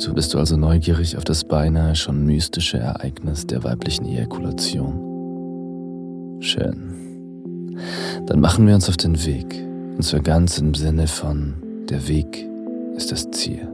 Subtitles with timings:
[0.00, 6.38] So bist du also neugierig auf das beinahe schon mystische Ereignis der weiblichen Ejakulation.
[6.40, 7.76] Schön.
[8.24, 9.62] Dann machen wir uns auf den Weg,
[9.96, 11.52] und zwar ganz im Sinne von
[11.90, 12.48] der Weg
[12.96, 13.68] ist das Ziel.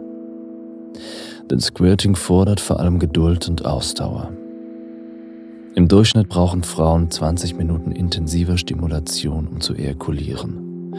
[1.49, 4.33] Denn Squirting fordert vor allem Geduld und Ausdauer.
[5.77, 10.93] Im Durchschnitt brauchen Frauen 20 Minuten intensiver Stimulation, um zu ejakulieren.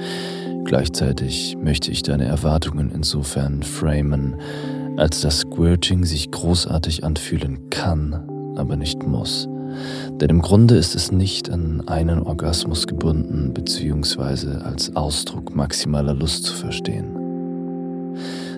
[0.63, 4.37] Gleichzeitig möchte ich deine Erwartungen insofern framen,
[4.97, 9.47] als dass Squirting sich großartig anfühlen kann, aber nicht muss.
[10.19, 14.63] Denn im Grunde ist es nicht an einen Orgasmus gebunden bzw.
[14.63, 17.05] als Ausdruck maximaler Lust zu verstehen.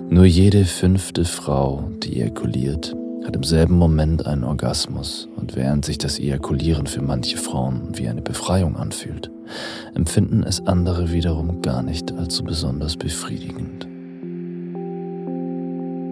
[0.09, 5.97] Nur jede fünfte Frau, die ejakuliert, hat im selben Moment einen Orgasmus und während sich
[5.97, 9.29] das Ejakulieren für manche Frauen wie eine Befreiung anfühlt,
[9.93, 13.88] empfinden es andere wiederum gar nicht als so besonders befriedigend.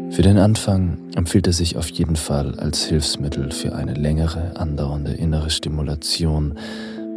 [0.09, 5.11] Für den Anfang empfiehlt es sich auf jeden Fall als Hilfsmittel für eine längere andauernde
[5.11, 6.55] innere Stimulation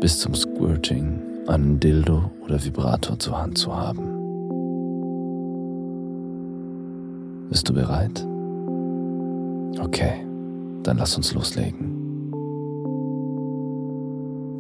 [0.01, 4.21] bis zum Squirting einen Dildo oder Vibrator zur Hand zu haben.
[7.49, 8.27] Bist du bereit?
[9.81, 10.25] Okay,
[10.83, 11.97] dann lass uns loslegen.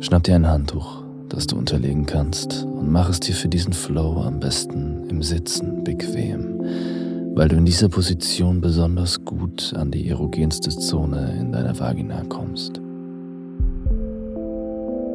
[0.01, 4.23] Schnapp dir ein Handtuch, das du unterlegen kannst, und mach es dir für diesen Flow
[4.23, 6.61] am besten im Sitzen bequem,
[7.35, 12.81] weil du in dieser Position besonders gut an die erogenste Zone in deiner Vagina kommst.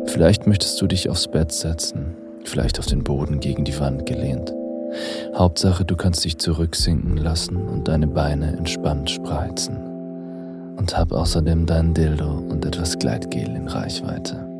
[0.07, 4.53] Vielleicht möchtest du dich aufs Bett setzen, vielleicht auf den Boden gegen die Wand gelehnt.
[5.35, 9.75] Hauptsache, du kannst dich zurücksinken lassen und deine Beine entspannt spreizen
[10.77, 14.54] und hab außerdem deinen Dildo und etwas Gleitgel in Reichweite.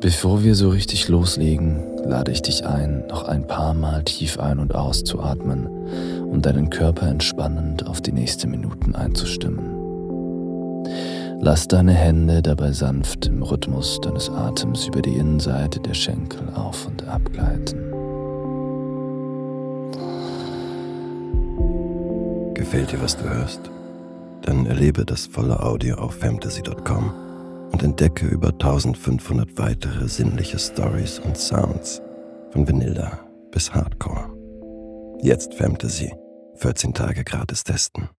[0.00, 4.58] Bevor wir so richtig loslegen, lade ich dich ein, noch ein paar Mal tief ein-
[4.58, 5.66] und auszuatmen
[6.24, 9.76] und deinen Körper entspannend auf die nächsten Minuten einzustimmen.
[11.42, 16.86] Lass deine Hände dabei sanft im Rhythmus deines Atems über die Innenseite der Schenkel auf
[16.86, 17.78] und ab gleiten.
[22.54, 23.60] Gefällt dir, was du hörst?
[24.42, 27.19] Dann erlebe das volle Audio auf fantasy.com
[27.72, 32.02] und entdecke über 1500 weitere sinnliche Stories und Sounds
[32.52, 33.20] von Vanilla
[33.50, 34.30] bis Hardcore.
[35.22, 36.12] Jetzt Fantasy.
[36.56, 38.10] 14 Tage gratis testen.